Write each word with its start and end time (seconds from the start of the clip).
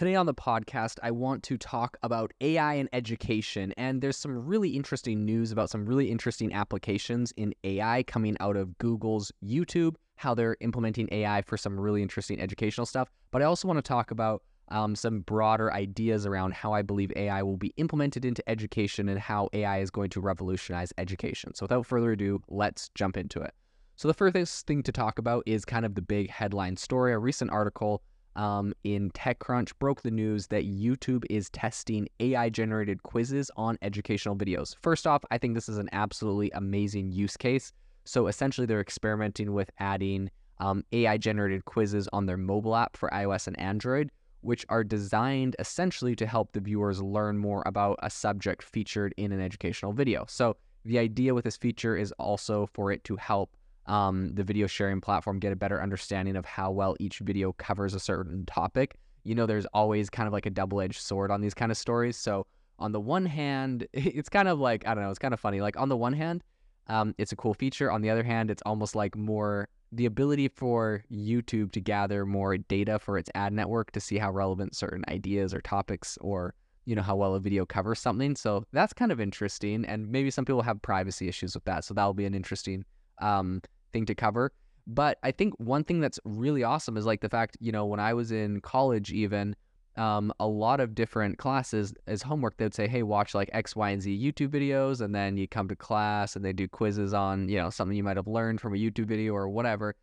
Today 0.00 0.14
on 0.14 0.24
the 0.24 0.32
podcast, 0.32 0.98
I 1.02 1.10
want 1.10 1.42
to 1.42 1.58
talk 1.58 1.98
about 2.02 2.32
AI 2.40 2.72
and 2.72 2.88
education. 2.94 3.74
And 3.76 4.00
there's 4.00 4.16
some 4.16 4.46
really 4.46 4.70
interesting 4.70 5.26
news 5.26 5.52
about 5.52 5.68
some 5.68 5.84
really 5.84 6.10
interesting 6.10 6.54
applications 6.54 7.34
in 7.36 7.54
AI 7.64 8.02
coming 8.04 8.34
out 8.40 8.56
of 8.56 8.78
Google's 8.78 9.30
YouTube, 9.44 9.96
how 10.16 10.32
they're 10.32 10.56
implementing 10.60 11.06
AI 11.12 11.42
for 11.42 11.58
some 11.58 11.78
really 11.78 12.00
interesting 12.00 12.40
educational 12.40 12.86
stuff. 12.86 13.10
But 13.30 13.42
I 13.42 13.44
also 13.44 13.68
want 13.68 13.76
to 13.76 13.82
talk 13.82 14.10
about 14.10 14.42
um, 14.68 14.96
some 14.96 15.20
broader 15.20 15.70
ideas 15.70 16.24
around 16.24 16.54
how 16.54 16.72
I 16.72 16.80
believe 16.80 17.12
AI 17.14 17.42
will 17.42 17.58
be 17.58 17.74
implemented 17.76 18.24
into 18.24 18.42
education 18.48 19.06
and 19.06 19.20
how 19.20 19.50
AI 19.52 19.80
is 19.80 19.90
going 19.90 20.08
to 20.08 20.20
revolutionize 20.22 20.94
education. 20.96 21.54
So 21.54 21.64
without 21.64 21.84
further 21.84 22.12
ado, 22.12 22.40
let's 22.48 22.88
jump 22.94 23.18
into 23.18 23.42
it. 23.42 23.52
So 23.96 24.08
the 24.08 24.14
first 24.14 24.66
thing 24.66 24.82
to 24.84 24.92
talk 24.92 25.18
about 25.18 25.42
is 25.44 25.66
kind 25.66 25.84
of 25.84 25.94
the 25.94 26.00
big 26.00 26.30
headline 26.30 26.78
story. 26.78 27.12
A 27.12 27.18
recent 27.18 27.50
article 27.50 28.02
um, 28.36 28.72
in 28.84 29.10
TechCrunch 29.10 29.72
broke 29.78 30.02
the 30.02 30.10
news 30.10 30.46
that 30.48 30.64
YouTube 30.64 31.24
is 31.30 31.50
testing 31.50 32.08
AI 32.20 32.48
generated 32.48 33.02
quizzes 33.02 33.50
on 33.56 33.78
educational 33.82 34.36
videos. 34.36 34.74
First 34.80 35.06
off, 35.06 35.24
I 35.30 35.38
think 35.38 35.54
this 35.54 35.68
is 35.68 35.78
an 35.78 35.88
absolutely 35.92 36.50
amazing 36.52 37.12
use 37.12 37.36
case. 37.36 37.72
So 38.04 38.26
essentially, 38.28 38.66
they're 38.66 38.80
experimenting 38.80 39.52
with 39.52 39.70
adding 39.78 40.30
um, 40.58 40.84
AI 40.92 41.16
generated 41.16 41.64
quizzes 41.64 42.08
on 42.12 42.26
their 42.26 42.36
mobile 42.36 42.76
app 42.76 42.96
for 42.96 43.08
iOS 43.10 43.46
and 43.46 43.58
Android, 43.58 44.10
which 44.42 44.64
are 44.68 44.84
designed 44.84 45.56
essentially 45.58 46.14
to 46.16 46.26
help 46.26 46.52
the 46.52 46.60
viewers 46.60 47.02
learn 47.02 47.38
more 47.38 47.62
about 47.66 47.98
a 48.02 48.10
subject 48.10 48.62
featured 48.62 49.14
in 49.16 49.32
an 49.32 49.40
educational 49.40 49.92
video. 49.92 50.24
So 50.28 50.56
the 50.84 50.98
idea 50.98 51.34
with 51.34 51.44
this 51.44 51.56
feature 51.56 51.96
is 51.96 52.12
also 52.12 52.68
for 52.72 52.90
it 52.92 53.04
to 53.04 53.16
help 53.16 53.50
um, 53.90 54.32
the 54.34 54.44
video 54.44 54.68
sharing 54.68 55.00
platform 55.00 55.40
get 55.40 55.52
a 55.52 55.56
better 55.56 55.82
understanding 55.82 56.36
of 56.36 56.44
how 56.44 56.70
well 56.70 56.96
each 57.00 57.18
video 57.18 57.52
covers 57.54 57.92
a 57.92 58.00
certain 58.00 58.46
topic. 58.46 58.94
You 59.24 59.34
know, 59.34 59.46
there's 59.46 59.66
always 59.74 60.08
kind 60.08 60.28
of 60.28 60.32
like 60.32 60.46
a 60.46 60.50
double 60.50 60.80
edged 60.80 61.00
sword 61.00 61.32
on 61.32 61.40
these 61.40 61.54
kind 61.54 61.72
of 61.72 61.76
stories. 61.76 62.16
So, 62.16 62.46
on 62.78 62.92
the 62.92 63.00
one 63.00 63.26
hand, 63.26 63.86
it's 63.92 64.28
kind 64.28 64.46
of 64.46 64.60
like, 64.60 64.86
I 64.86 64.94
don't 64.94 65.02
know, 65.02 65.10
it's 65.10 65.18
kind 65.18 65.34
of 65.34 65.40
funny. 65.40 65.60
Like, 65.60 65.76
on 65.76 65.88
the 65.88 65.96
one 65.96 66.12
hand, 66.12 66.44
um, 66.86 67.16
it's 67.18 67.32
a 67.32 67.36
cool 67.36 67.52
feature. 67.52 67.90
On 67.90 68.00
the 68.00 68.10
other 68.10 68.22
hand, 68.22 68.48
it's 68.48 68.62
almost 68.64 68.94
like 68.94 69.16
more 69.16 69.68
the 69.90 70.06
ability 70.06 70.46
for 70.46 71.02
YouTube 71.12 71.72
to 71.72 71.80
gather 71.80 72.24
more 72.24 72.56
data 72.56 73.00
for 73.00 73.18
its 73.18 73.28
ad 73.34 73.52
network 73.52 73.90
to 73.90 74.00
see 74.00 74.18
how 74.18 74.30
relevant 74.30 74.76
certain 74.76 75.04
ideas 75.08 75.52
or 75.52 75.60
topics 75.60 76.16
or 76.20 76.54
you 76.84 76.94
know 76.94 77.02
how 77.02 77.16
well 77.16 77.34
a 77.34 77.40
video 77.40 77.66
covers 77.66 77.98
something. 77.98 78.36
So 78.36 78.64
that's 78.72 78.92
kind 78.92 79.10
of 79.10 79.20
interesting, 79.20 79.84
and 79.84 80.08
maybe 80.08 80.30
some 80.30 80.44
people 80.44 80.62
have 80.62 80.80
privacy 80.80 81.26
issues 81.28 81.54
with 81.54 81.64
that. 81.64 81.84
So 81.84 81.92
that'll 81.92 82.14
be 82.14 82.24
an 82.24 82.34
interesting 82.34 82.84
um, 83.20 83.62
thing 83.92 84.06
to 84.06 84.14
cover. 84.14 84.52
But 84.86 85.18
I 85.22 85.30
think 85.30 85.54
one 85.58 85.84
thing 85.84 86.00
that's 86.00 86.18
really 86.24 86.64
awesome 86.64 86.96
is 86.96 87.06
like 87.06 87.20
the 87.20 87.28
fact, 87.28 87.56
you 87.60 87.70
know, 87.70 87.86
when 87.86 88.00
I 88.00 88.14
was 88.14 88.32
in 88.32 88.60
college, 88.60 89.12
even 89.12 89.54
um, 89.96 90.32
a 90.40 90.46
lot 90.46 90.80
of 90.80 90.94
different 90.94 91.38
classes 91.38 91.92
as 92.06 92.22
homework, 92.22 92.56
they'd 92.56 92.74
say, 92.74 92.88
hey, 92.88 93.02
watch 93.02 93.34
like 93.34 93.50
X, 93.52 93.76
Y, 93.76 93.90
and 93.90 94.02
Z 94.02 94.18
YouTube 94.18 94.48
videos. 94.48 95.00
And 95.00 95.14
then 95.14 95.36
you 95.36 95.46
come 95.46 95.68
to 95.68 95.76
class 95.76 96.36
and 96.36 96.44
they 96.44 96.52
do 96.52 96.66
quizzes 96.66 97.12
on, 97.12 97.48
you 97.48 97.58
know, 97.58 97.70
something 97.70 97.96
you 97.96 98.02
might 98.02 98.16
have 98.16 98.26
learned 98.26 98.60
from 98.60 98.74
a 98.74 98.78
YouTube 98.78 99.06
video 99.06 99.32
or 99.34 99.48
whatever. 99.48 99.94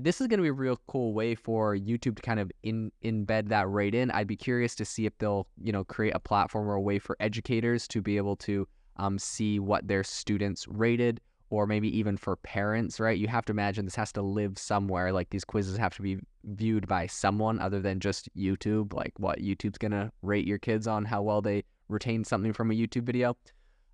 This 0.00 0.20
is 0.20 0.26
going 0.26 0.38
to 0.38 0.42
be 0.42 0.48
a 0.48 0.52
real 0.52 0.80
cool 0.88 1.14
way 1.14 1.36
for 1.36 1.76
YouTube 1.76 2.16
to 2.16 2.22
kind 2.22 2.40
of 2.40 2.50
in, 2.64 2.90
embed 3.04 3.48
that 3.48 3.68
right 3.68 3.94
in. 3.94 4.10
I'd 4.10 4.26
be 4.26 4.36
curious 4.36 4.74
to 4.74 4.84
see 4.84 5.06
if 5.06 5.16
they'll, 5.18 5.46
you 5.62 5.70
know, 5.70 5.84
create 5.84 6.16
a 6.16 6.20
platform 6.20 6.68
or 6.68 6.74
a 6.74 6.80
way 6.80 6.98
for 6.98 7.16
educators 7.20 7.86
to 7.88 8.02
be 8.02 8.16
able 8.16 8.34
to 8.36 8.66
um, 8.96 9.18
see 9.18 9.60
what 9.60 9.86
their 9.86 10.02
students 10.02 10.66
rated 10.66 11.20
or 11.54 11.66
maybe 11.66 11.96
even 11.96 12.16
for 12.16 12.36
parents, 12.36 12.98
right? 12.98 13.18
You 13.18 13.28
have 13.28 13.44
to 13.46 13.52
imagine 13.52 13.84
this 13.84 13.94
has 13.94 14.12
to 14.12 14.22
live 14.22 14.58
somewhere. 14.58 15.12
Like 15.12 15.30
these 15.30 15.44
quizzes 15.44 15.76
have 15.76 15.94
to 15.96 16.02
be 16.02 16.18
viewed 16.44 16.88
by 16.88 17.06
someone 17.06 17.58
other 17.60 17.80
than 17.80 18.00
just 18.00 18.28
YouTube. 18.36 18.92
Like 18.92 19.12
what 19.18 19.38
YouTube's 19.38 19.78
gonna 19.78 20.12
rate 20.22 20.46
your 20.46 20.58
kids 20.58 20.86
on 20.86 21.04
how 21.04 21.22
well 21.22 21.40
they 21.40 21.64
retain 21.88 22.24
something 22.24 22.52
from 22.52 22.70
a 22.70 22.74
YouTube 22.74 23.04
video. 23.04 23.36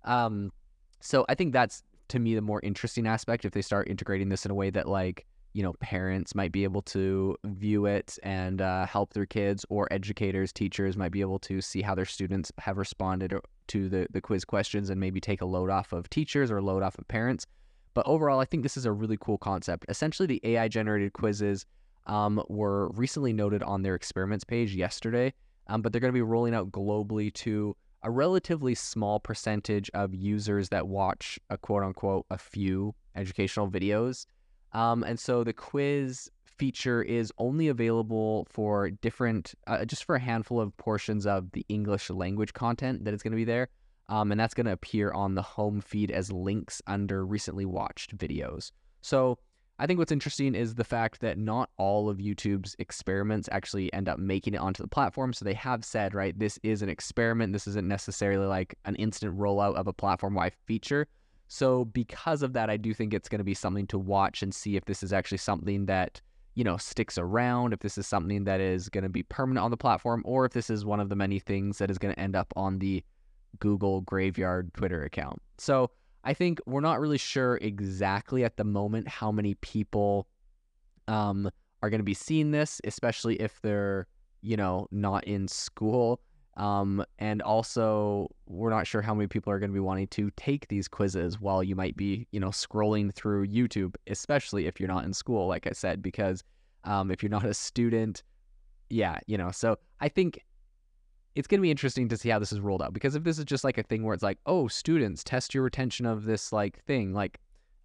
Um, 0.03 0.51
so 0.99 1.25
I 1.29 1.35
think 1.35 1.53
that's 1.53 1.83
to 2.09 2.19
me 2.19 2.35
the 2.35 2.41
more 2.41 2.59
interesting 2.63 3.07
aspect 3.07 3.45
if 3.45 3.53
they 3.53 3.61
start 3.61 3.87
integrating 3.87 4.29
this 4.29 4.45
in 4.45 4.51
a 4.51 4.55
way 4.55 4.69
that 4.69 4.87
like 4.87 5.25
you 5.53 5.63
know 5.63 5.73
parents 5.79 6.33
might 6.33 6.51
be 6.51 6.63
able 6.63 6.81
to 6.81 7.35
view 7.43 7.85
it 7.85 8.17
and 8.23 8.61
uh, 8.61 8.85
help 8.85 9.13
their 9.13 9.25
kids 9.25 9.65
or 9.69 9.87
educators 9.91 10.53
teachers 10.53 10.95
might 10.95 11.11
be 11.11 11.21
able 11.21 11.39
to 11.39 11.61
see 11.61 11.81
how 11.81 11.93
their 11.93 12.05
students 12.05 12.51
have 12.57 12.77
responded 12.77 13.33
to 13.67 13.89
the, 13.89 14.07
the 14.11 14.21
quiz 14.21 14.45
questions 14.45 14.89
and 14.89 14.99
maybe 14.99 15.19
take 15.19 15.41
a 15.41 15.45
load 15.45 15.69
off 15.69 15.93
of 15.93 16.09
teachers 16.09 16.51
or 16.51 16.61
load 16.61 16.83
off 16.83 16.97
of 16.97 17.07
parents. 17.07 17.45
But 17.93 18.07
overall 18.07 18.39
i 18.39 18.45
think 18.45 18.63
this 18.63 18.77
is 18.77 18.85
a 18.85 18.91
really 18.91 19.17
cool 19.19 19.37
concept. 19.37 19.85
Essentially 19.89 20.27
the 20.27 20.41
ai 20.43 20.67
generated 20.67 21.13
quizzes 21.13 21.65
um, 22.07 22.41
were 22.47 22.89
recently 22.91 23.33
noted 23.33 23.61
on 23.63 23.81
their 23.81 23.95
experiments 23.95 24.43
page 24.43 24.73
yesterday 24.73 25.33
um, 25.67 25.81
but 25.81 25.91
they're 25.91 26.01
going 26.01 26.11
to 26.11 26.17
be 26.17 26.21
rolling 26.21 26.55
out 26.55 26.71
globally 26.71 27.31
to 27.33 27.75
a 28.03 28.09
relatively 28.09 28.73
small 28.73 29.19
percentage 29.19 29.91
of 29.93 30.15
users 30.15 30.69
that 30.69 30.87
watch 30.87 31.39
a 31.49 31.57
quote 31.57 31.83
unquote 31.83 32.25
a 32.31 32.37
few 32.37 32.95
educational 33.15 33.69
videos 33.69 34.25
um, 34.73 35.03
and 35.03 35.19
so 35.19 35.43
the 35.43 35.53
quiz 35.53 36.29
feature 36.45 37.01
is 37.01 37.33
only 37.37 37.67
available 37.69 38.45
for 38.49 38.91
different, 38.91 39.55
uh, 39.67 39.83
just 39.83 40.03
for 40.03 40.15
a 40.15 40.19
handful 40.19 40.61
of 40.61 40.75
portions 40.77 41.25
of 41.25 41.51
the 41.53 41.65
English 41.69 42.09
language 42.09 42.53
content 42.53 43.03
that 43.03 43.13
is 43.13 43.23
going 43.23 43.31
to 43.31 43.37
be 43.37 43.43
there. 43.43 43.67
Um, 44.09 44.31
and 44.31 44.39
that's 44.39 44.53
going 44.53 44.65
to 44.65 44.73
appear 44.73 45.11
on 45.11 45.35
the 45.35 45.41
home 45.41 45.81
feed 45.81 46.11
as 46.11 46.31
links 46.31 46.81
under 46.85 47.25
recently 47.25 47.65
watched 47.65 48.15
videos. 48.17 48.71
So 49.01 49.39
I 49.79 49.87
think 49.87 49.97
what's 49.97 50.11
interesting 50.11 50.53
is 50.53 50.75
the 50.75 50.83
fact 50.83 51.21
that 51.21 51.39
not 51.39 51.71
all 51.77 52.09
of 52.09 52.17
YouTube's 52.17 52.75
experiments 52.77 53.49
actually 53.51 53.91
end 53.93 54.07
up 54.07 54.19
making 54.19 54.53
it 54.53 54.57
onto 54.57 54.83
the 54.83 54.87
platform. 54.87 55.33
So 55.33 55.43
they 55.43 55.55
have 55.55 55.83
said, 55.83 56.13
right, 56.13 56.37
this 56.37 56.59
is 56.61 56.83
an 56.83 56.89
experiment. 56.89 57.53
This 57.53 57.65
isn't 57.65 57.87
necessarily 57.87 58.45
like 58.45 58.75
an 58.85 58.93
instant 58.97 59.35
rollout 59.35 59.73
of 59.73 59.87
a 59.87 59.93
platform 59.93 60.35
wide 60.35 60.53
feature. 60.67 61.07
So 61.53 61.83
because 61.83 62.43
of 62.43 62.53
that, 62.53 62.69
I 62.69 62.77
do 62.77 62.93
think 62.93 63.13
it's 63.13 63.27
going 63.27 63.39
to 63.39 63.43
be 63.43 63.53
something 63.53 63.85
to 63.87 63.99
watch 63.99 64.41
and 64.41 64.55
see 64.55 64.77
if 64.77 64.85
this 64.85 65.03
is 65.03 65.11
actually 65.11 65.39
something 65.39 65.85
that 65.87 66.21
you 66.55 66.63
know 66.63 66.77
sticks 66.77 67.17
around, 67.17 67.73
if 67.73 67.79
this 67.79 67.97
is 67.97 68.07
something 68.07 68.45
that 68.45 68.61
is 68.61 68.87
going 68.87 69.03
to 69.03 69.09
be 69.09 69.23
permanent 69.23 69.61
on 69.61 69.69
the 69.69 69.75
platform, 69.75 70.21
or 70.23 70.45
if 70.45 70.53
this 70.53 70.69
is 70.69 70.85
one 70.85 71.01
of 71.01 71.09
the 71.09 71.15
many 71.17 71.39
things 71.39 71.77
that 71.79 71.91
is 71.91 71.97
going 71.97 72.13
to 72.15 72.19
end 72.21 72.37
up 72.37 72.53
on 72.55 72.79
the 72.79 73.03
Google 73.59 73.99
Graveyard 73.99 74.73
Twitter 74.75 75.03
account. 75.03 75.41
So 75.57 75.91
I 76.23 76.33
think 76.33 76.61
we're 76.65 76.79
not 76.79 77.01
really 77.01 77.17
sure 77.17 77.57
exactly 77.57 78.45
at 78.45 78.55
the 78.55 78.63
moment 78.63 79.09
how 79.09 79.29
many 79.29 79.55
people 79.55 80.29
um, 81.09 81.51
are 81.83 81.89
going 81.89 81.99
to 81.99 82.05
be 82.05 82.13
seeing 82.13 82.51
this, 82.51 82.79
especially 82.85 83.35
if 83.41 83.61
they're 83.61 84.07
you 84.41 84.55
know 84.55 84.87
not 84.89 85.25
in 85.25 85.49
school. 85.49 86.21
Um, 86.57 87.03
and 87.17 87.41
also, 87.41 88.29
we're 88.45 88.69
not 88.69 88.85
sure 88.85 89.01
how 89.01 89.15
many 89.15 89.27
people 89.27 89.53
are 89.53 89.59
going 89.59 89.69
to 89.69 89.73
be 89.73 89.79
wanting 89.79 90.07
to 90.07 90.31
take 90.35 90.67
these 90.67 90.87
quizzes 90.87 91.39
while 91.39 91.63
you 91.63 91.75
might 91.75 91.95
be, 91.95 92.27
you 92.31 92.39
know, 92.39 92.49
scrolling 92.49 93.13
through 93.13 93.47
YouTube, 93.47 93.95
especially 94.07 94.67
if 94.67 94.79
you're 94.79 94.89
not 94.89 95.05
in 95.05 95.13
school, 95.13 95.47
like 95.47 95.65
I 95.65 95.71
said, 95.71 96.01
because 96.01 96.43
um, 96.83 97.09
if 97.09 97.23
you're 97.23 97.29
not 97.29 97.45
a 97.45 97.53
student, 97.53 98.23
yeah, 98.89 99.19
you 99.27 99.37
know. 99.37 99.51
So 99.51 99.77
I 100.01 100.09
think 100.09 100.43
it's 101.35 101.47
going 101.47 101.59
to 101.59 101.63
be 101.63 101.71
interesting 101.71 102.09
to 102.09 102.17
see 102.17 102.29
how 102.29 102.39
this 102.39 102.51
is 102.51 102.59
rolled 102.59 102.81
out 102.81 102.93
because 102.93 103.15
if 103.15 103.23
this 103.23 103.39
is 103.39 103.45
just 103.45 103.63
like 103.63 103.77
a 103.77 103.83
thing 103.83 104.03
where 104.03 104.13
it's 104.13 104.23
like, 104.23 104.39
oh, 104.45 104.67
students, 104.67 105.23
test 105.23 105.53
your 105.53 105.63
retention 105.63 106.05
of 106.05 106.25
this 106.25 106.51
like 106.51 106.83
thing, 106.83 107.13
like 107.13 107.39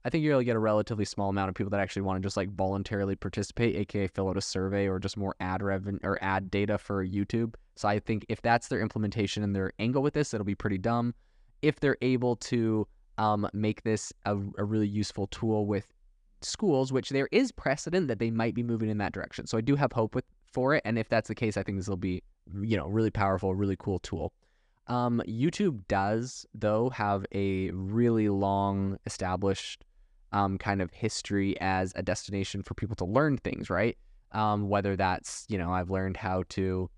I 0.04 0.10
think 0.10 0.24
you're 0.24 0.34
going 0.34 0.42
to 0.42 0.46
get 0.46 0.56
a 0.56 0.60
relatively 0.60 1.04
small 1.04 1.30
amount 1.30 1.48
of 1.48 1.54
people 1.54 1.70
that 1.70 1.80
actually 1.80 2.02
want 2.02 2.20
to 2.20 2.26
just 2.26 2.36
like 2.36 2.50
voluntarily 2.50 3.14
participate, 3.14 3.76
aka 3.76 4.08
fill 4.08 4.28
out 4.28 4.36
a 4.36 4.40
survey 4.40 4.88
or 4.88 4.98
just 4.98 5.16
more 5.16 5.36
ad 5.40 5.62
revenue 5.62 5.98
or 6.02 6.18
ad 6.22 6.50
data 6.50 6.78
for 6.78 7.06
YouTube. 7.06 7.54
So 7.76 7.88
I 7.88 7.98
think 7.98 8.26
if 8.28 8.42
that's 8.42 8.68
their 8.68 8.80
implementation 8.80 9.42
and 9.42 9.54
their 9.54 9.72
angle 9.78 10.02
with 10.02 10.14
this, 10.14 10.32
it'll 10.34 10.44
be 10.44 10.54
pretty 10.54 10.78
dumb. 10.78 11.14
If 11.62 11.80
they're 11.80 11.98
able 12.02 12.36
to 12.36 12.86
um, 13.18 13.48
make 13.52 13.82
this 13.82 14.12
a, 14.24 14.36
a 14.58 14.64
really 14.64 14.88
useful 14.88 15.26
tool 15.28 15.66
with 15.66 15.86
schools, 16.42 16.92
which 16.92 17.10
there 17.10 17.28
is 17.32 17.52
precedent 17.52 18.08
that 18.08 18.18
they 18.18 18.30
might 18.30 18.54
be 18.54 18.62
moving 18.62 18.88
in 18.88 18.98
that 18.98 19.12
direction. 19.12 19.46
So 19.46 19.58
I 19.58 19.60
do 19.60 19.76
have 19.76 19.92
hope 19.92 20.14
with 20.14 20.24
for 20.52 20.74
it, 20.74 20.82
and 20.84 20.98
if 20.98 21.08
that's 21.08 21.28
the 21.28 21.34
case, 21.34 21.56
I 21.56 21.62
think 21.62 21.78
this 21.78 21.88
will 21.88 21.96
be 21.96 22.22
you 22.60 22.76
know 22.76 22.86
really 22.86 23.10
powerful, 23.10 23.54
really 23.54 23.76
cool 23.78 23.98
tool. 23.98 24.32
Um, 24.88 25.22
YouTube 25.26 25.86
does 25.88 26.46
though 26.54 26.90
have 26.90 27.26
a 27.32 27.70
really 27.70 28.28
long 28.28 28.98
established 29.04 29.84
um, 30.32 30.58
kind 30.58 30.80
of 30.80 30.92
history 30.92 31.60
as 31.60 31.92
a 31.96 32.02
destination 32.02 32.62
for 32.62 32.74
people 32.74 32.96
to 32.96 33.04
learn 33.04 33.38
things, 33.38 33.70
right? 33.70 33.96
Um, 34.32 34.68
whether 34.68 34.96
that's, 34.96 35.46
you 35.48 35.56
know, 35.56 35.72
I've 35.72 35.90
learned 35.90 36.16
how 36.16 36.44
to 36.50 36.90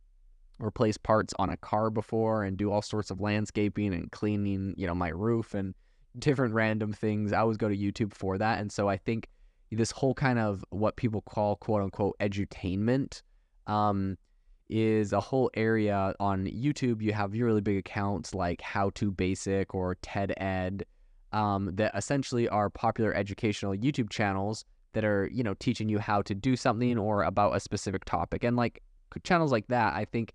replace 0.59 0.97
parts 0.97 1.33
on 1.39 1.51
a 1.51 1.57
car 1.57 1.91
before 1.91 2.45
and 2.45 2.57
do 2.57 2.71
all 2.71 2.83
sorts 2.83 3.11
of 3.11 3.21
landscaping 3.21 3.95
and 3.95 4.11
cleaning, 4.11 4.75
you 4.77 4.87
know, 4.87 4.95
my 4.95 5.09
roof 5.09 5.55
and 5.55 5.75
different 6.19 6.55
random 6.55 6.93
things. 6.93 7.33
I 7.33 7.39
always 7.39 7.57
go 7.57 7.69
to 7.69 7.77
YouTube 7.77 8.13
for 8.13 8.39
that. 8.39 8.61
And 8.61 8.71
so 8.73 8.89
I 8.89 8.97
think 8.97 9.29
this 9.71 9.91
whole 9.91 10.15
kind 10.15 10.39
of 10.39 10.65
what 10.71 10.97
people 10.97 11.23
call 11.23 11.57
quote 11.57 11.83
unquote 11.83 12.17
edutainment 12.19 13.23
um, 13.67 14.17
is 14.69 15.13
a 15.13 15.21
whole 15.21 15.51
area 15.55 16.15
on 16.21 16.47
YouTube. 16.47 17.03
You 17.03 17.13
have 17.13 17.33
really 17.33 17.61
big 17.61 17.79
accounts 17.79 18.35
like 18.35 18.61
How 18.61 18.91
to 18.91 19.11
Basic 19.11 19.75
or 19.75 19.97
TED 19.97 20.35
Ed 20.39 20.85
um, 21.33 21.71
that 21.75 21.93
essentially 21.95 22.49
are 22.49 22.71
popular 22.71 23.15
educational 23.15 23.75
YouTube 23.75 24.11
channels 24.11 24.65
that 24.95 25.05
are, 25.05 25.29
you 25.33 25.43
know, 25.43 25.55
teaching 25.55 25.89
you 25.89 25.99
how 25.99 26.23
to 26.23 26.35
do 26.35 26.57
something 26.57 26.99
or 26.99 27.23
about 27.23 27.55
a 27.55 27.61
specific 27.61 28.05
topic. 28.05 28.45
And 28.45 28.57
like 28.57 28.83
channels 29.23 29.53
like 29.53 29.69
that, 29.69 29.95
I 29.95 30.05
think 30.05 30.33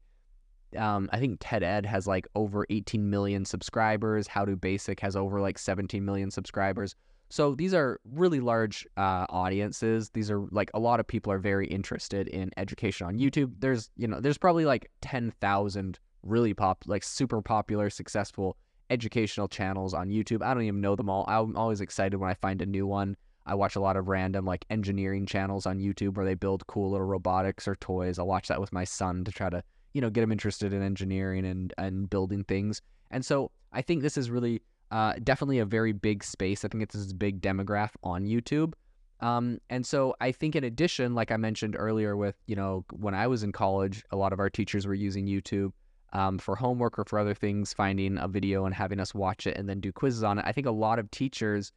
um, 0.77 1.09
I 1.11 1.19
think 1.19 1.37
TED 1.39 1.63
Ed 1.63 1.85
has 1.85 2.07
like 2.07 2.27
over 2.35 2.65
18 2.69 3.09
million 3.09 3.45
subscribers. 3.45 4.27
How 4.27 4.45
to 4.45 4.55
Basic 4.55 4.99
has 4.99 5.15
over 5.15 5.41
like 5.41 5.57
17 5.57 6.03
million 6.03 6.31
subscribers. 6.31 6.95
So 7.29 7.55
these 7.55 7.73
are 7.73 7.99
really 8.13 8.39
large 8.39 8.85
uh, 8.95 9.25
audiences. 9.29 10.11
These 10.11 10.29
are 10.29 10.41
like 10.51 10.69
a 10.73 10.79
lot 10.79 10.99
of 10.99 11.07
people 11.07 11.31
are 11.31 11.39
very 11.39 11.67
interested 11.67 12.27
in 12.27 12.51
education 12.57 13.07
on 13.07 13.17
YouTube. 13.17 13.53
There's 13.59 13.89
you 13.97 14.07
know 14.07 14.19
there's 14.19 14.37
probably 14.37 14.65
like 14.65 14.91
10,000 15.01 15.99
really 16.21 16.53
pop 16.53 16.83
like 16.85 17.03
super 17.03 17.41
popular 17.41 17.89
successful 17.89 18.55
educational 18.89 19.47
channels 19.47 19.93
on 19.93 20.09
YouTube. 20.09 20.43
I 20.43 20.53
don't 20.53 20.63
even 20.63 20.81
know 20.81 20.95
them 20.95 21.09
all. 21.09 21.25
I'm 21.27 21.57
always 21.57 21.81
excited 21.81 22.17
when 22.17 22.29
I 22.29 22.35
find 22.35 22.61
a 22.61 22.65
new 22.65 22.85
one. 22.85 23.17
I 23.45 23.55
watch 23.55 23.75
a 23.75 23.81
lot 23.81 23.97
of 23.97 24.07
random 24.07 24.45
like 24.45 24.65
engineering 24.69 25.25
channels 25.25 25.65
on 25.65 25.79
YouTube 25.79 26.15
where 26.15 26.25
they 26.25 26.35
build 26.35 26.65
cool 26.67 26.91
little 26.91 27.05
robotics 27.05 27.67
or 27.67 27.75
toys. 27.75 28.19
I'll 28.19 28.27
watch 28.27 28.47
that 28.47 28.61
with 28.61 28.71
my 28.71 28.83
son 28.83 29.23
to 29.25 29.31
try 29.31 29.49
to, 29.49 29.63
you 29.93 30.01
know, 30.01 30.09
get 30.09 30.21
them 30.21 30.31
interested 30.31 30.73
in 30.73 30.81
engineering 30.81 31.45
and 31.45 31.73
and 31.77 32.09
building 32.09 32.43
things. 32.43 32.81
And 33.11 33.25
so 33.25 33.51
I 33.71 33.81
think 33.81 34.01
this 34.01 34.17
is 34.17 34.29
really 34.29 34.61
uh, 34.91 35.13
definitely 35.23 35.59
a 35.59 35.65
very 35.65 35.91
big 35.91 36.23
space. 36.23 36.63
I 36.63 36.67
think 36.67 36.83
it's 36.83 36.95
this 36.95 37.13
big 37.13 37.41
demographic 37.41 37.95
on 38.03 38.25
YouTube. 38.25 38.73
Um, 39.21 39.59
and 39.69 39.85
so 39.85 40.15
I 40.19 40.31
think 40.31 40.55
in 40.55 40.63
addition, 40.63 41.15
like 41.15 41.31
I 41.31 41.37
mentioned 41.37 41.75
earlier, 41.77 42.17
with 42.17 42.35
you 42.47 42.55
know 42.55 42.85
when 42.91 43.15
I 43.15 43.27
was 43.27 43.43
in 43.43 43.51
college, 43.51 44.03
a 44.11 44.17
lot 44.17 44.33
of 44.33 44.39
our 44.39 44.49
teachers 44.49 44.85
were 44.85 44.93
using 44.93 45.25
YouTube 45.25 45.71
um, 46.13 46.37
for 46.37 46.55
homework 46.55 46.99
or 46.99 47.05
for 47.05 47.19
other 47.19 47.33
things, 47.33 47.73
finding 47.73 48.17
a 48.17 48.27
video 48.27 48.65
and 48.65 48.73
having 48.73 48.99
us 48.99 49.13
watch 49.13 49.47
it 49.47 49.57
and 49.57 49.67
then 49.67 49.79
do 49.79 49.91
quizzes 49.91 50.23
on 50.23 50.39
it. 50.39 50.45
I 50.47 50.51
think 50.51 50.67
a 50.67 50.71
lot 50.71 50.99
of 50.99 51.09
teachers 51.11 51.71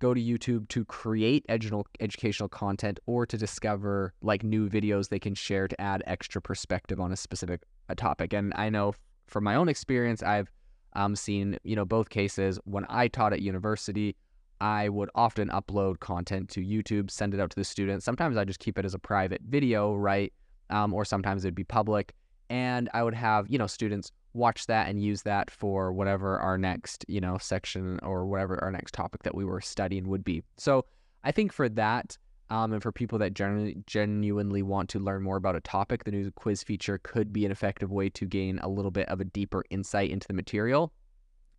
go 0.00 0.12
to 0.12 0.20
YouTube 0.20 0.68
to 0.68 0.84
create 0.84 1.46
edu- 1.48 1.84
educational 2.00 2.48
content 2.48 2.98
or 3.06 3.24
to 3.26 3.36
discover 3.36 4.12
like 4.22 4.42
new 4.42 4.68
videos 4.68 5.08
they 5.08 5.18
can 5.18 5.34
share 5.34 5.68
to 5.68 5.80
add 5.80 6.02
extra 6.06 6.42
perspective 6.42 6.98
on 6.98 7.12
a 7.12 7.16
specific 7.16 7.62
a 7.88 7.94
topic. 7.94 8.32
And 8.32 8.52
I 8.56 8.70
know 8.70 8.94
from 9.26 9.44
my 9.44 9.54
own 9.54 9.68
experience, 9.68 10.22
I've 10.22 10.50
um, 10.94 11.14
seen 11.14 11.56
you 11.62 11.76
know 11.76 11.84
both 11.84 12.08
cases. 12.08 12.58
When 12.64 12.84
I 12.88 13.08
taught 13.08 13.32
at 13.32 13.42
university, 13.42 14.16
I 14.60 14.88
would 14.88 15.10
often 15.14 15.48
upload 15.50 16.00
content 16.00 16.48
to 16.50 16.60
YouTube, 16.60 17.10
send 17.10 17.32
it 17.34 17.40
out 17.40 17.50
to 17.50 17.56
the 17.56 17.64
students. 17.64 18.04
Sometimes 18.04 18.36
I 18.36 18.44
just 18.44 18.58
keep 18.58 18.78
it 18.78 18.84
as 18.84 18.94
a 18.94 18.98
private 18.98 19.40
video, 19.48 19.94
right? 19.94 20.32
Um, 20.70 20.92
or 20.92 21.04
sometimes 21.04 21.44
it'd 21.44 21.54
be 21.54 21.64
public, 21.64 22.14
and 22.48 22.88
I 22.94 23.02
would 23.02 23.14
have 23.14 23.46
you 23.48 23.58
know 23.58 23.66
students 23.66 24.10
watch 24.32 24.66
that 24.66 24.88
and 24.88 25.02
use 25.02 25.22
that 25.22 25.50
for 25.50 25.92
whatever 25.92 26.38
our 26.38 26.56
next, 26.56 27.04
you 27.08 27.20
know, 27.20 27.38
section 27.38 27.98
or 28.02 28.26
whatever 28.26 28.62
our 28.62 28.70
next 28.70 28.94
topic 28.94 29.22
that 29.22 29.34
we 29.34 29.44
were 29.44 29.60
studying 29.60 30.08
would 30.08 30.24
be. 30.24 30.42
So 30.56 30.84
I 31.24 31.32
think 31.32 31.52
for 31.52 31.68
that, 31.70 32.16
um, 32.50 32.72
and 32.72 32.82
for 32.82 32.90
people 32.90 33.18
that 33.18 33.34
genuinely, 33.34 33.76
genuinely 33.86 34.62
want 34.62 34.88
to 34.90 34.98
learn 34.98 35.22
more 35.22 35.36
about 35.36 35.56
a 35.56 35.60
topic, 35.60 36.04
the 36.04 36.10
new 36.10 36.30
quiz 36.32 36.62
feature 36.62 36.98
could 37.02 37.32
be 37.32 37.44
an 37.46 37.52
effective 37.52 37.92
way 37.92 38.08
to 38.10 38.26
gain 38.26 38.58
a 38.60 38.68
little 38.68 38.90
bit 38.90 39.08
of 39.08 39.20
a 39.20 39.24
deeper 39.24 39.64
insight 39.70 40.10
into 40.10 40.26
the 40.26 40.34
material. 40.34 40.92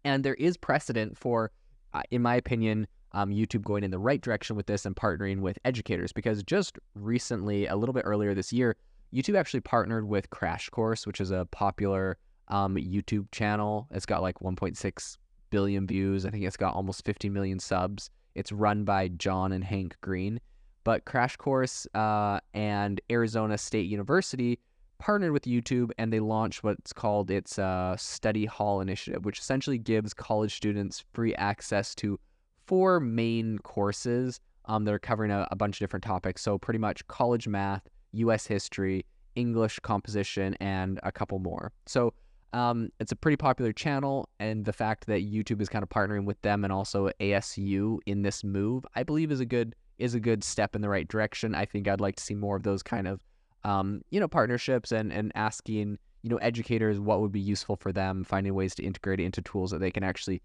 And 0.04 0.24
there 0.24 0.34
is 0.36 0.58
precedent 0.58 1.18
for, 1.18 1.52
uh, 1.94 2.02
in 2.12 2.22
my 2.22 2.36
opinion, 2.36 2.88
um, 3.14 3.32
YouTube 3.32 3.64
going 3.64 3.84
in 3.84 3.92
the 3.92 4.00
right 4.00 4.22
direction 4.22 4.56
with 4.56 4.66
this 4.66 4.86
and 4.86 4.96
partnering 4.96 5.42
with 5.42 5.60
educators 5.66 6.12
because 6.12 6.44
just 6.44 6.78
recently, 6.96 7.68
a 7.68 7.76
little 7.76 7.94
bit 7.94 8.04
earlier 8.06 8.34
this 8.34 8.52
year, 8.52 8.76
YouTube 9.14 9.38
actually 9.38 9.60
partnered 9.60 10.08
with 10.08 10.30
Crash 10.30 10.70
Course, 10.70 11.06
which 11.06 11.20
is 11.20 11.32
a 11.32 11.46
popular 11.52 12.18
um, 12.52 12.76
YouTube 12.76 13.32
channel. 13.32 13.88
It's 13.92 14.06
got 14.06 14.22
like 14.22 14.40
1.6 14.40 15.18
billion 15.50 15.88
views. 15.88 16.26
I 16.26 16.30
think 16.30 16.44
it's 16.44 16.58
got 16.58 16.76
almost 16.76 17.04
50 17.06 17.30
million 17.30 17.60
subs. 17.60 18.10
It's 18.36 18.52
run 18.52 18.84
by 18.84 19.10
John 19.10 19.52
and 19.52 19.64
Hank 19.64 19.98
Green. 20.02 20.40
But 20.84 21.06
Crash 21.06 21.36
Course 21.36 21.88
uh, 21.94 22.40
and 22.54 23.00
Arizona 23.12 23.58
State 23.58 23.88
University 23.88 24.60
partnered 24.98 25.32
with 25.32 25.44
YouTube 25.44 25.92
and 25.98 26.14
they 26.14 26.20
launched 26.20 26.64
what's 26.64 26.94
called 26.94 27.32
its 27.32 27.58
uh, 27.58 27.96
Study 27.98 28.46
Hall 28.46 28.82
Initiative, 28.82 29.26
which 29.26 29.40
essentially 29.40 29.78
gives 29.78 30.14
college 30.14 30.56
students 30.56 31.04
free 31.14 31.36
access 31.36 31.96
to 31.96 32.20
four 32.66 33.00
main 33.00 33.58
courses 33.60 34.40
um, 34.66 34.86
that 34.86 34.94
are 34.94 35.00
covering 35.00 35.32
a, 35.32 35.48
a 35.52 35.56
bunch 35.56 35.76
of 35.76 35.80
different 35.80 36.04
topics. 36.04 36.42
So, 36.42 36.58
pretty 36.58 36.78
much 36.78 37.06
college 37.08 37.48
math, 37.48 37.82
US 38.14 38.46
history, 38.46 39.06
English 39.36 39.80
composition, 39.80 40.56
and 40.60 41.00
a 41.04 41.12
couple 41.12 41.40
more. 41.40 41.72
So, 41.88 42.14
um, 42.54 42.90
it's 43.00 43.12
a 43.12 43.16
pretty 43.16 43.38
popular 43.38 43.72
channel, 43.72 44.28
and 44.40 44.66
the 44.66 44.74
fact 44.74 45.08
that 45.08 45.22
YouTube 45.22 45.62
is 45.62 45.70
kind 45.70 45.84
of 45.84 45.90
partnering 45.90 46.26
with 46.26 46.42
them 46.42 46.64
and 46.64 46.74
also 46.74 47.10
ASU 47.20 48.00
in 48.06 48.22
this 48.22 48.44
move, 48.44 48.86
I 48.96 49.04
believe, 49.04 49.32
is 49.32 49.40
a 49.40 49.46
good 49.46 49.76
is 50.00 50.16
a 50.16 50.20
good 50.20 50.44
step 50.44 50.76
in 50.76 50.82
the 50.82 50.90
right 50.90 51.08
direction. 51.08 51.54
I 51.56 51.66
think 51.66 51.88
I'd 51.88 52.02
like 52.02 52.16
to 52.16 52.24
see 52.24 52.34
more 52.34 52.56
of 52.56 52.64
those 52.64 52.82
kind 52.82 53.08
of, 53.08 53.22
um, 53.64 54.02
you 54.10 54.20
know, 54.20 54.28
partnerships 54.28 54.92
and 54.92 55.14
and 55.14 55.32
asking 55.36 55.98
you 56.24 56.30
know 56.30 56.38
educators 56.38 57.00
what 57.00 57.22
would 57.22 57.32
be 57.32 57.40
useful 57.40 57.78
for 57.78 57.92
them, 57.92 58.24
finding 58.24 58.54
ways 58.54 58.76
to 58.76 58.84
integrate 58.84 59.20
it 59.20 59.24
into 59.24 59.42
tools 59.42 59.72
that 59.72 59.80
they 59.80 59.92
can 59.92 60.04
actually 60.04 60.42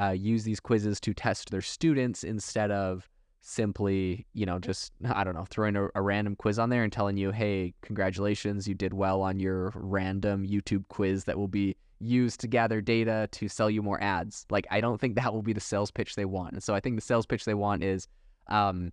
uh, 0.00 0.10
use 0.10 0.44
these 0.44 0.60
quizzes 0.60 1.00
to 1.00 1.14
test 1.14 1.50
their 1.50 1.62
students 1.62 2.24
instead 2.24 2.70
of 2.70 3.08
simply, 3.46 4.26
you 4.34 4.44
know, 4.44 4.58
just, 4.58 4.92
I 5.08 5.22
don't 5.22 5.34
know, 5.34 5.46
throwing 5.48 5.76
a, 5.76 5.88
a, 5.94 6.02
random 6.02 6.34
quiz 6.34 6.58
on 6.58 6.68
there 6.68 6.82
and 6.82 6.92
telling 6.92 7.16
you, 7.16 7.30
hey, 7.30 7.74
congratulations, 7.80 8.66
you 8.66 8.74
did 8.74 8.92
well 8.92 9.22
on 9.22 9.38
your 9.38 9.72
random 9.76 10.44
YouTube 10.44 10.88
quiz 10.88 11.24
that 11.24 11.38
will 11.38 11.46
be 11.46 11.76
used 12.00 12.40
to 12.40 12.48
gather 12.48 12.80
data 12.80 13.28
to 13.30 13.48
sell 13.48 13.70
you 13.70 13.82
more 13.82 14.02
ads. 14.02 14.46
Like, 14.50 14.66
I 14.70 14.80
don't 14.80 15.00
think 15.00 15.14
that 15.14 15.32
will 15.32 15.42
be 15.42 15.52
the 15.52 15.60
sales 15.60 15.92
pitch 15.92 16.16
they 16.16 16.24
want. 16.24 16.54
And 16.54 16.62
so 16.62 16.74
I 16.74 16.80
think 16.80 16.96
the 16.96 17.02
sales 17.02 17.24
pitch 17.24 17.44
they 17.44 17.54
want 17.54 17.84
is 17.84 18.08
um, 18.48 18.92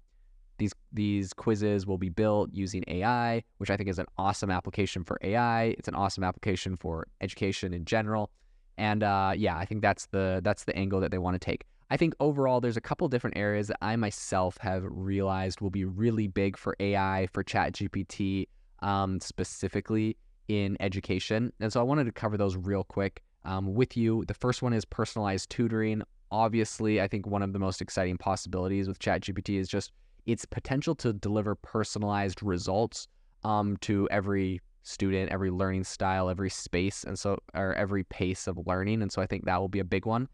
these 0.59 0.73
these 0.91 1.33
quizzes 1.33 1.87
will 1.87 1.97
be 1.97 2.09
built 2.09 2.51
using 2.53 2.83
AI, 2.87 3.43
which 3.57 3.71
I 3.71 3.77
think 3.77 3.89
is 3.89 3.97
an 3.97 4.05
awesome 4.19 4.51
application 4.51 5.03
for 5.03 5.17
AI. 5.23 5.75
It's 5.79 5.87
an 5.87 5.95
awesome 5.95 6.23
application 6.23 6.75
for 6.75 7.07
education 7.21 7.73
in 7.73 7.85
general. 7.85 8.29
And 8.77 9.01
uh, 9.01 9.33
yeah, 9.35 9.57
I 9.57 9.65
think 9.65 9.81
that's 9.81 10.05
the 10.07 10.41
that's 10.43 10.63
the 10.65 10.75
angle 10.75 10.99
that 10.99 11.09
they 11.09 11.17
want 11.17 11.33
to 11.33 11.39
take. 11.39 11.65
I 11.89 11.97
think 11.97 12.15
overall, 12.19 12.61
there's 12.61 12.77
a 12.77 12.81
couple 12.81 13.07
different 13.07 13.37
areas 13.37 13.67
that 13.67 13.77
I 13.81 13.95
myself 13.95 14.57
have 14.57 14.83
realized 14.85 15.61
will 15.61 15.69
be 15.69 15.85
really 15.85 16.27
big 16.27 16.57
for 16.57 16.75
AI, 16.79 17.27
for 17.33 17.43
ChatGPT, 17.43 18.47
um, 18.79 19.19
specifically 19.19 20.17
in 20.47 20.77
education. 20.79 21.53
And 21.59 21.71
so 21.71 21.79
I 21.79 21.83
wanted 21.83 22.05
to 22.05 22.11
cover 22.11 22.37
those 22.37 22.55
real 22.55 22.83
quick 22.83 23.23
um, 23.45 23.73
with 23.73 23.95
you. 23.97 24.23
The 24.27 24.33
first 24.33 24.61
one 24.61 24.73
is 24.73 24.85
personalized 24.85 25.49
tutoring. 25.49 26.01
Obviously, 26.31 27.01
I 27.01 27.07
think 27.07 27.27
one 27.27 27.43
of 27.43 27.53
the 27.53 27.59
most 27.59 27.81
exciting 27.81 28.17
possibilities 28.17 28.87
with 28.87 28.99
ChatGPT 28.99 29.59
is 29.59 29.67
just 29.67 29.91
its 30.25 30.45
potential 30.45 30.95
to 30.95 31.13
deliver 31.13 31.55
personalized 31.55 32.41
results 32.41 33.07
um, 33.43 33.77
to 33.77 34.07
every 34.09 34.61
student, 34.83 35.31
every 35.31 35.51
learning 35.51 35.83
style, 35.83 36.29
every 36.29 36.49
space, 36.49 37.03
and 37.03 37.17
so 37.17 37.37
or 37.53 37.73
every 37.75 38.03
pace 38.05 38.47
of 38.47 38.59
learning. 38.65 39.01
And 39.01 39.11
so 39.11 39.21
I 39.21 39.25
think 39.25 39.45
that 39.45 39.59
will 39.59 39.69
be 39.69 39.79
a 39.79 39.85
big 39.85 40.05
one. 40.05 40.27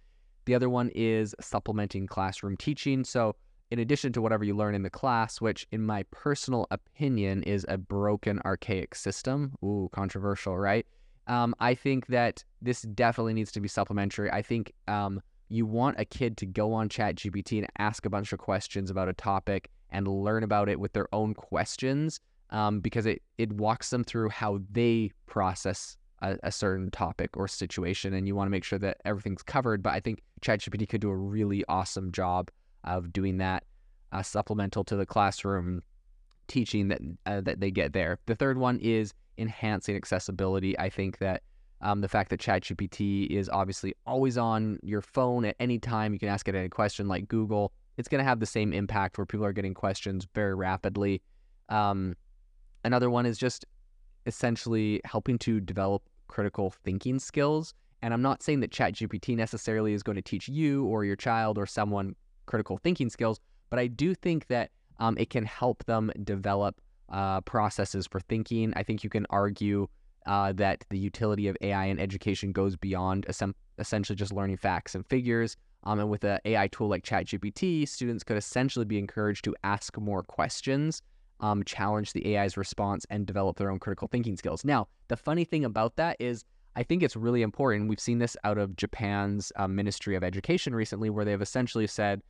The 0.50 0.56
other 0.56 0.68
one 0.68 0.90
is 0.96 1.36
supplementing 1.40 2.08
classroom 2.08 2.58
teaching. 2.58 3.04
So, 3.04 3.36
in 3.70 3.78
addition 3.78 4.12
to 4.14 4.20
whatever 4.20 4.44
you 4.44 4.56
learn 4.56 4.74
in 4.74 4.82
the 4.82 4.90
class, 4.90 5.40
which 5.40 5.68
in 5.72 5.86
my 5.86 6.02
personal 6.10 6.66
opinion 6.72 7.44
is 7.44 7.68
a 7.70 7.78
broken, 7.78 8.42
archaic 8.44 8.96
system, 8.96 9.54
ooh, 9.64 9.90
controversial, 9.92 10.58
right? 10.58 10.88
Um, 11.28 11.54
I 11.60 11.76
think 11.76 12.08
that 12.08 12.44
this 12.64 12.82
definitely 12.82 13.36
needs 13.36 13.52
to 13.52 13.60
be 13.60 13.68
supplementary. 13.68 14.32
I 14.32 14.42
think 14.42 14.74
um, 14.88 15.22
you 15.50 15.68
want 15.68 16.00
a 16.00 16.06
kid 16.06 16.36
to 16.38 16.48
go 16.48 16.74
on 16.74 16.90
ChatGPT 16.90 17.60
and 17.60 17.68
ask 17.78 18.08
a 18.08 18.10
bunch 18.10 18.34
of 18.34 18.40
questions 18.40 18.90
about 18.90 19.08
a 19.08 19.14
topic 19.14 19.70
and 19.92 20.08
learn 20.08 20.42
about 20.42 20.68
it 20.68 20.80
with 20.80 20.94
their 20.94 21.14
own 21.14 21.36
questions 21.36 22.20
um, 22.50 22.80
because 22.80 23.06
it, 23.06 23.22
it 23.38 23.54
walks 23.54 23.92
them 23.92 24.04
through 24.04 24.30
how 24.30 24.62
they 24.72 25.12
process 25.28 25.96
a, 26.22 26.38
a, 26.44 26.52
certain 26.52 26.92
topic 26.92 27.36
or 27.38 27.48
situation 27.48 28.14
and 28.14 28.28
you 28.28 28.36
want 28.36 28.48
to 28.48 28.52
make 28.52 28.64
sure 28.64 28.80
that 28.80 28.98
everything's 29.06 29.44
covered. 29.44 29.82
But 29.82 29.94
I 29.94 30.00
think 30.00 30.22
ChatGPT 30.42 30.88
could 30.88 31.02
do 31.02 31.10
a 31.10 31.16
really 31.16 31.64
awesome 31.70 32.12
job 32.12 32.50
of 32.84 33.14
doing 33.14 33.38
that 33.38 33.64
uh, 34.12 34.24
supplemental 34.24 34.84
to 34.86 34.96
the 34.96 35.06
classroom 35.06 35.82
teaching 36.48 36.88
that 36.90 37.00
uh, 37.26 37.42
that 37.42 37.60
they 37.60 37.72
get 37.72 37.94
there. 37.94 38.20
The 38.26 38.36
third 38.36 38.58
one 38.58 38.80
is 38.80 39.14
enhancing 39.38 39.96
accessibility. 39.96 40.78
I 40.78 40.90
think 40.90 41.20
that 41.20 41.44
um, 41.82 42.02
the 42.02 42.10
fact 42.10 42.30
that 42.32 42.42
ChatGPT 42.42 43.28
is 43.28 43.50
obviously 43.50 43.94
always 44.06 44.38
on 44.38 44.80
your 44.84 45.02
phone 45.02 45.46
at 45.46 45.56
any 45.60 45.80
time, 45.80 46.12
you 46.12 46.20
can 46.20 46.28
ask 46.28 46.48
it 46.48 46.56
any 46.56 46.70
question 46.70 47.08
like 47.08 47.28
Google. 47.28 47.72
It's 47.98 48.10
going 48.10 48.20
to 48.20 48.26
have 48.26 48.40
the 48.40 48.46
same 48.46 48.74
impact 48.74 49.18
where 49.18 49.26
people 49.26 49.46
are 49.46 49.54
getting 49.54 49.74
questions 49.74 50.28
very 50.34 50.56
rapidly. 50.56 51.22
Um, 51.70 52.16
another 52.84 53.10
one 53.10 53.26
is 53.26 53.38
just 53.38 53.66
essentially 54.26 55.02
helping 55.06 55.38
to 55.40 55.60
develop 55.60 56.04
critical 56.30 56.74
thinking 56.86 57.20
skills. 57.20 57.74
And 58.02 58.14
I'm 58.14 58.22
not 58.22 58.42
saying 58.42 58.62
that 58.62 58.72
ChatGPT 58.72 59.36
necessarily 59.36 59.94
is 59.94 60.04
going 60.04 60.16
to 60.16 60.22
teach 60.22 60.48
you 60.48 60.86
or 60.86 61.04
your 61.04 61.18
child 61.18 61.58
or 61.58 61.66
someone 61.66 62.16
critical 62.46 62.78
thinking 62.78 63.10
skills, 63.10 63.42
but 63.70 63.80
I 63.80 63.88
do 63.88 64.16
think 64.16 64.48
that 64.48 64.72
um, 65.00 65.18
it 65.18 65.30
can 65.30 65.44
help 65.44 65.84
them 65.86 66.12
develop 66.24 66.80
uh, 67.10 67.42
processes 67.42 68.08
for 68.08 68.22
thinking. 68.22 68.74
I 68.78 68.84
think 68.84 69.04
you 69.04 69.10
can 69.10 69.26
argue 69.30 69.88
uh, 70.26 70.54
that 70.54 70.86
the 70.90 70.98
utility 70.98 71.48
of 71.48 71.58
AI 71.62 71.86
in 71.86 72.00
education 72.00 72.52
goes 72.52 72.76
beyond 72.76 73.26
essentially 73.78 74.16
just 74.16 74.32
learning 74.32 74.58
facts 74.58 74.96
and 74.96 75.06
figures. 75.06 75.58
Um, 75.84 76.00
and 76.00 76.10
with 76.10 76.24
an 76.24 76.40
AI 76.46 76.68
tool 76.68 76.90
like 76.90 77.04
ChatGPT, 77.04 77.88
students 77.88 78.24
could 78.24 78.38
essentially 78.38 78.86
be 78.86 79.00
encouraged 79.00 79.44
to 79.46 79.56
ask 79.64 79.98
more 79.98 80.24
questions 80.24 81.02
um, 81.40 81.64
challenge 81.64 82.14
the 82.14 82.38
AI's 82.38 82.58
response 82.58 83.06
and 83.10 83.26
develop 83.26 83.58
their 83.58 83.70
own 83.72 83.80
critical 83.80 84.08
thinking 84.08 84.38
skills. 84.38 84.66
Now, 84.66 84.88
the 85.08 85.18
funny 85.18 85.46
thing 85.46 85.66
about 85.66 85.96
that 85.96 86.18
is, 86.20 86.44
I 86.76 86.84
think 86.84 87.04
it's 87.04 87.16
really 87.16 87.42
important. 87.42 87.90
We've 87.90 88.00
seen 88.00 88.20
this 88.20 88.38
out 88.44 88.58
of 88.58 88.76
Japan's 88.76 89.52
uh, 89.56 89.68
Ministry 89.68 90.16
of 90.16 90.24
Education 90.24 90.76
recently, 90.76 91.10
where 91.10 91.26
they've 91.26 91.42
essentially 91.42 91.88
said, 91.88 92.22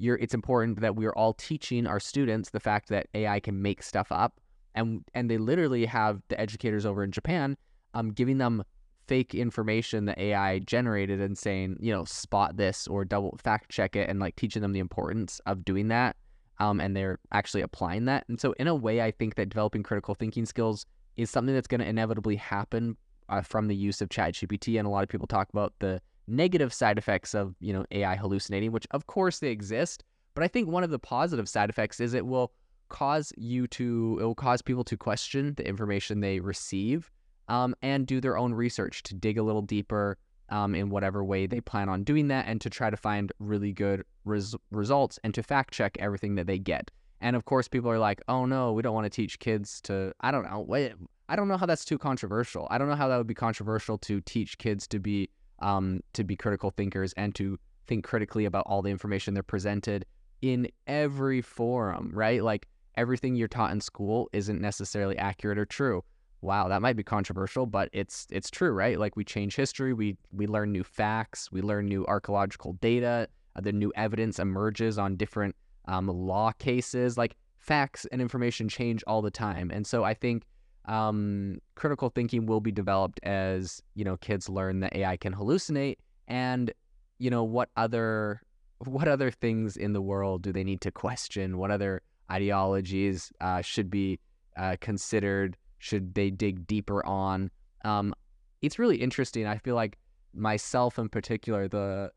it's 0.00 0.34
important 0.34 0.80
that 0.80 0.94
we're 0.94 1.12
all 1.12 1.34
teaching 1.34 1.86
our 1.86 1.98
students 1.98 2.50
the 2.50 2.60
fact 2.60 2.88
that 2.88 3.08
AI 3.14 3.40
can 3.40 3.60
make 3.60 3.82
stuff 3.82 4.12
up, 4.12 4.40
and 4.76 5.04
and 5.14 5.28
they 5.28 5.38
literally 5.38 5.84
have 5.86 6.22
the 6.28 6.40
educators 6.40 6.86
over 6.86 7.02
in 7.02 7.10
Japan 7.10 7.56
um, 7.94 8.10
giving 8.10 8.38
them 8.38 8.62
fake 9.06 9.34
information 9.34 10.04
that 10.04 10.18
AI 10.18 10.58
generated 10.60 11.20
and 11.20 11.36
saying, 11.36 11.76
you 11.80 11.92
know, 11.92 12.04
spot 12.04 12.56
this 12.56 12.86
or 12.86 13.04
double 13.04 13.38
fact 13.42 13.70
check 13.70 13.96
it 13.96 14.08
and 14.08 14.20
like 14.20 14.36
teaching 14.36 14.62
them 14.62 14.72
the 14.72 14.80
importance 14.80 15.40
of 15.46 15.64
doing 15.64 15.88
that. 15.88 16.16
Um, 16.60 16.80
and 16.80 16.96
they're 16.96 17.18
actually 17.32 17.62
applying 17.62 18.06
that. 18.06 18.24
And 18.28 18.40
so, 18.40 18.52
in 18.58 18.66
a 18.66 18.74
way, 18.74 19.00
I 19.00 19.10
think 19.10 19.36
that 19.36 19.48
developing 19.48 19.82
critical 19.82 20.14
thinking 20.14 20.44
skills 20.44 20.86
is 21.16 21.30
something 21.30 21.54
that's 21.54 21.68
going 21.68 21.80
to 21.80 21.86
inevitably 21.86 22.36
happen 22.36 22.96
uh, 23.28 23.42
from 23.42 23.68
the 23.68 23.76
use 23.76 24.00
of 24.00 24.08
ChatGPT. 24.08 24.78
And 24.78 24.86
a 24.86 24.90
lot 24.90 25.02
of 25.02 25.08
people 25.08 25.26
talk 25.26 25.48
about 25.50 25.74
the 25.78 26.00
negative 26.26 26.72
side 26.72 26.98
effects 26.98 27.34
of, 27.34 27.54
you 27.60 27.72
know, 27.72 27.84
AI 27.90 28.16
hallucinating, 28.16 28.72
which 28.72 28.86
of 28.90 29.06
course 29.06 29.38
they 29.38 29.48
exist. 29.48 30.04
But 30.34 30.44
I 30.44 30.48
think 30.48 30.68
one 30.68 30.84
of 30.84 30.90
the 30.90 30.98
positive 30.98 31.48
side 31.48 31.70
effects 31.70 32.00
is 32.00 32.14
it 32.14 32.26
will 32.26 32.52
cause 32.88 33.32
you 33.36 33.66
to, 33.68 34.18
it 34.20 34.24
will 34.24 34.34
cause 34.34 34.62
people 34.62 34.84
to 34.84 34.96
question 34.96 35.54
the 35.56 35.66
information 35.66 36.20
they 36.20 36.40
receive 36.40 37.10
um, 37.48 37.74
and 37.82 38.06
do 38.06 38.20
their 38.20 38.36
own 38.36 38.54
research 38.54 39.02
to 39.04 39.14
dig 39.14 39.38
a 39.38 39.42
little 39.42 39.62
deeper 39.62 40.18
um, 40.50 40.74
in 40.74 40.90
whatever 40.90 41.24
way 41.24 41.46
they 41.46 41.60
plan 41.60 41.88
on 41.88 42.04
doing 42.04 42.28
that 42.28 42.46
and 42.46 42.60
to 42.60 42.70
try 42.70 42.90
to 42.90 42.96
find 42.96 43.32
really 43.38 43.72
good 43.72 44.04
res- 44.24 44.56
results 44.70 45.18
and 45.24 45.34
to 45.34 45.42
fact 45.42 45.72
check 45.72 45.96
everything 45.98 46.34
that 46.36 46.46
they 46.46 46.58
get. 46.58 46.90
And 47.20 47.34
of 47.34 47.44
course, 47.44 47.68
people 47.68 47.90
are 47.90 47.98
like, 47.98 48.22
oh 48.28 48.44
no, 48.46 48.72
we 48.72 48.82
don't 48.82 48.94
want 48.94 49.04
to 49.04 49.10
teach 49.10 49.38
kids 49.38 49.80
to, 49.82 50.12
I 50.20 50.30
don't 50.30 50.48
know, 50.48 50.60
wait, 50.60 50.92
I 51.28 51.36
don't 51.36 51.48
know 51.48 51.56
how 51.56 51.66
that's 51.66 51.84
too 51.84 51.98
controversial. 51.98 52.68
I 52.70 52.78
don't 52.78 52.88
know 52.88 52.94
how 52.94 53.08
that 53.08 53.16
would 53.16 53.26
be 53.26 53.34
controversial 53.34 53.98
to 53.98 54.20
teach 54.22 54.58
kids 54.58 54.86
to 54.88 54.98
be 54.98 55.28
um, 55.60 56.00
to 56.12 56.22
be 56.22 56.36
critical 56.36 56.70
thinkers 56.70 57.12
and 57.16 57.34
to 57.34 57.58
think 57.88 58.04
critically 58.04 58.44
about 58.44 58.62
all 58.66 58.80
the 58.80 58.90
information 58.90 59.34
they're 59.34 59.42
presented 59.42 60.06
in 60.40 60.68
every 60.86 61.42
forum, 61.42 62.12
right? 62.14 62.44
Like 62.44 62.68
everything 62.96 63.34
you're 63.34 63.48
taught 63.48 63.72
in 63.72 63.80
school 63.80 64.28
isn't 64.32 64.60
necessarily 64.60 65.18
accurate 65.18 65.58
or 65.58 65.66
true 65.66 66.04
wow, 66.40 66.68
that 66.68 66.82
might 66.82 66.96
be 66.96 67.02
controversial, 67.02 67.66
but 67.66 67.88
it's 67.92 68.26
it's 68.30 68.50
true, 68.50 68.70
right? 68.70 68.98
Like 68.98 69.16
we 69.16 69.24
change 69.24 69.56
history, 69.56 69.92
we 69.92 70.16
we 70.32 70.46
learn 70.46 70.72
new 70.72 70.84
facts, 70.84 71.50
we 71.50 71.62
learn 71.62 71.86
new 71.86 72.06
archaeological 72.06 72.74
data, 72.74 73.28
uh, 73.56 73.60
the 73.60 73.72
new 73.72 73.92
evidence 73.96 74.38
emerges 74.38 74.98
on 74.98 75.16
different 75.16 75.56
um, 75.86 76.06
law 76.06 76.52
cases. 76.52 77.18
Like 77.18 77.36
facts 77.56 78.06
and 78.12 78.20
information 78.22 78.68
change 78.68 79.02
all 79.06 79.22
the 79.22 79.30
time, 79.30 79.70
and 79.70 79.86
so 79.86 80.04
I 80.04 80.14
think 80.14 80.44
um, 80.84 81.58
critical 81.74 82.08
thinking 82.08 82.46
will 82.46 82.60
be 82.60 82.72
developed 82.72 83.20
as 83.22 83.82
you 83.94 84.04
know 84.04 84.16
kids 84.16 84.48
learn 84.48 84.80
that 84.80 84.94
AI 84.94 85.16
can 85.16 85.34
hallucinate, 85.34 85.96
and 86.28 86.72
you 87.18 87.30
know 87.30 87.44
what 87.44 87.68
other 87.76 88.42
what 88.84 89.08
other 89.08 89.30
things 89.30 89.76
in 89.76 89.92
the 89.92 90.02
world 90.02 90.42
do 90.42 90.52
they 90.52 90.64
need 90.64 90.80
to 90.82 90.92
question? 90.92 91.58
What 91.58 91.70
other 91.72 92.02
ideologies 92.30 93.32
uh, 93.40 93.60
should 93.60 93.90
be 93.90 94.20
uh, 94.56 94.76
considered? 94.80 95.56
Should 95.78 96.14
they 96.14 96.30
dig 96.30 96.66
deeper 96.66 97.04
on? 97.04 97.50
Um, 97.84 98.14
it's 98.62 98.78
really 98.78 98.96
interesting. 98.96 99.46
I 99.46 99.58
feel 99.58 99.74
like 99.74 99.98
myself 100.34 100.98
in 100.98 101.08
particular, 101.08 101.68
the 101.68 102.10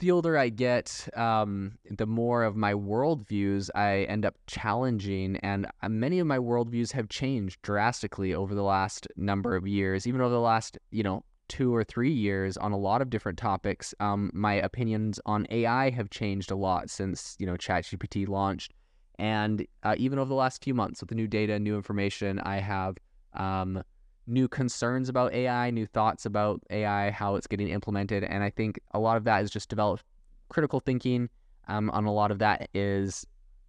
the 0.00 0.10
older 0.10 0.36
I 0.36 0.48
get, 0.48 1.08
um, 1.16 1.78
the 1.88 2.06
more 2.06 2.42
of 2.42 2.56
my 2.56 2.74
worldviews 2.74 3.70
I 3.74 4.02
end 4.02 4.26
up 4.26 4.34
challenging, 4.46 5.36
and 5.38 5.66
uh, 5.82 5.88
many 5.88 6.18
of 6.18 6.26
my 6.26 6.38
worldviews 6.38 6.92
have 6.92 7.08
changed 7.08 7.62
drastically 7.62 8.34
over 8.34 8.54
the 8.54 8.62
last 8.62 9.06
number 9.16 9.54
of 9.54 9.66
years, 9.66 10.06
even 10.06 10.20
over 10.20 10.34
the 10.34 10.40
last, 10.40 10.76
you 10.90 11.02
know, 11.04 11.24
two 11.48 11.74
or 11.74 11.84
three 11.84 12.12
years 12.12 12.56
on 12.56 12.72
a 12.72 12.76
lot 12.76 13.02
of 13.02 13.10
different 13.10 13.38
topics. 13.38 13.94
Um, 14.00 14.30
my 14.34 14.54
opinions 14.54 15.20
on 15.26 15.46
AI 15.50 15.90
have 15.90 16.10
changed 16.10 16.50
a 16.50 16.56
lot 16.56 16.90
since 16.90 17.36
you 17.38 17.46
know 17.46 17.54
ChatGPT 17.54 18.28
launched. 18.28 18.72
And 19.18 19.66
uh, 19.82 19.94
even 19.98 20.18
over 20.18 20.28
the 20.28 20.34
last 20.34 20.62
few 20.62 20.74
months 20.74 21.00
with 21.00 21.08
the 21.08 21.14
new 21.14 21.28
data, 21.28 21.58
new 21.58 21.76
information, 21.76 22.40
I 22.40 22.58
have 22.58 22.96
um, 23.34 23.82
new 24.26 24.48
concerns 24.48 25.08
about 25.08 25.32
AI, 25.32 25.70
new 25.70 25.86
thoughts 25.86 26.26
about 26.26 26.62
AI, 26.70 27.10
how 27.10 27.36
it's 27.36 27.46
getting 27.46 27.68
implemented. 27.68 28.24
And 28.24 28.42
I 28.42 28.50
think 28.50 28.80
a 28.92 28.98
lot 28.98 29.16
of 29.16 29.24
that 29.24 29.42
is 29.42 29.50
just 29.50 29.68
developed 29.68 30.04
critical 30.48 30.80
thinking. 30.80 31.28
Um, 31.66 31.88
on 31.90 32.04
a 32.04 32.12
lot 32.12 32.30
of 32.30 32.40
that 32.40 32.68
is 32.74 33.26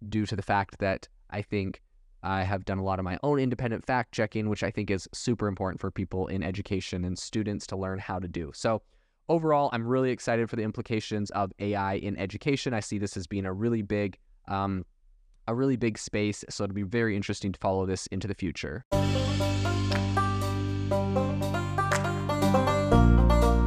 due 0.08 0.26
to 0.26 0.36
the 0.36 0.42
fact 0.42 0.78
that 0.80 1.08
I 1.30 1.40
think 1.40 1.80
I 2.22 2.42
have 2.42 2.64
done 2.64 2.78
a 2.78 2.82
lot 2.82 2.98
of 2.98 3.04
my 3.04 3.18
own 3.22 3.38
independent 3.38 3.86
fact 3.86 4.12
checking, 4.12 4.48
which 4.48 4.62
I 4.62 4.70
think 4.70 4.90
is 4.90 5.08
super 5.14 5.46
important 5.46 5.80
for 5.80 5.90
people 5.90 6.26
in 6.26 6.42
education 6.42 7.04
and 7.04 7.18
students 7.18 7.66
to 7.68 7.76
learn 7.76 7.98
how 7.98 8.18
to 8.18 8.28
do. 8.28 8.50
So, 8.54 8.82
overall, 9.28 9.70
I'm 9.72 9.86
really 9.86 10.10
excited 10.10 10.50
for 10.50 10.56
the 10.56 10.62
implications 10.62 11.30
of 11.30 11.52
AI 11.58 11.94
in 11.94 12.16
education. 12.18 12.74
I 12.74 12.80
see 12.80 12.98
this 12.98 13.16
as 13.16 13.26
being 13.26 13.46
a 13.46 13.52
really 13.52 13.82
big 13.82 14.18
um, 14.48 14.84
a 15.46 15.54
really 15.54 15.76
big 15.76 15.98
space, 15.98 16.44
so 16.48 16.64
it'll 16.64 16.74
be 16.74 16.82
very 16.82 17.16
interesting 17.16 17.52
to 17.52 17.58
follow 17.58 17.86
this 17.86 18.06
into 18.08 18.26
the 18.26 18.34
future. 18.34 18.84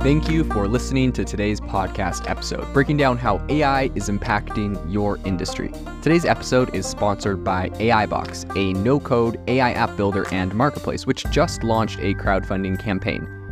Thank 0.02 0.30
you 0.30 0.46
for 0.46 0.68
listening 0.68 1.12
to 1.12 1.26
today's 1.26 1.60
podcast 1.60 2.30
episode, 2.30 2.72
breaking 2.74 2.96
down 2.98 3.18
how 3.18 3.46
AI 3.50 3.92
is 3.96 4.10
impacting 4.10 4.82
your 4.92 5.20
industry. 5.26 5.74
Today's 6.02 6.24
episode 6.24 6.74
is 6.74 6.86
sponsored 6.86 7.44
by 7.44 7.70
AIbox, 7.72 8.56
a 8.56 8.74
no 8.80 9.00
code 9.00 9.40
AI 9.48 9.74
app 9.74 9.98
builder 9.98 10.26
and 10.32 10.56
marketplace, 10.56 11.06
which 11.06 11.26
just 11.32 11.64
launched 11.64 12.00
a 12.00 12.14
crowdfunding 12.14 12.80
campaign. 12.80 13.39